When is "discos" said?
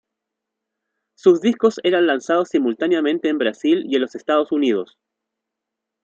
1.41-1.79